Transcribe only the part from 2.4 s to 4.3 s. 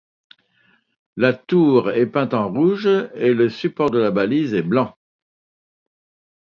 rouge et le support de la